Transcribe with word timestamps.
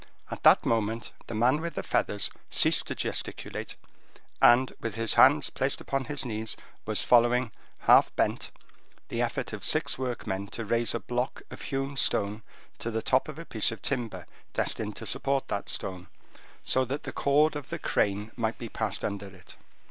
At 0.31 0.41
that 0.41 0.65
moment 0.65 1.11
the 1.27 1.35
man 1.35 1.61
with 1.61 1.75
the 1.75 1.83
feathers 1.83 2.31
ceased 2.49 2.87
to 2.87 2.95
gesticulate, 2.95 3.75
and, 4.41 4.73
with 4.79 4.95
his 4.95 5.13
hands 5.13 5.51
placed 5.51 5.79
upon 5.79 6.05
his 6.05 6.25
knees, 6.25 6.57
was 6.87 7.03
following, 7.03 7.51
half 7.81 8.11
bent, 8.15 8.49
the 9.09 9.21
effort 9.21 9.53
of 9.53 9.63
six 9.63 9.99
workmen 9.99 10.47
to 10.47 10.65
raise 10.65 10.95
a 10.95 10.99
block 10.99 11.43
of 11.51 11.61
hewn 11.61 11.95
stone 11.97 12.41
to 12.79 12.89
the 12.89 13.03
top 13.03 13.29
of 13.29 13.37
a 13.37 13.45
piece 13.45 13.71
of 13.71 13.83
timber 13.83 14.25
destined 14.53 14.95
to 14.95 15.05
support 15.05 15.47
that 15.49 15.69
stone, 15.69 16.07
so 16.65 16.83
that 16.83 17.03
the 17.03 17.13
cord 17.13 17.55
of 17.55 17.69
the 17.69 17.77
crane 17.77 18.31
might 18.35 18.57
be 18.57 18.69
passed 18.69 19.05
under 19.05 19.27
it. 19.27 19.55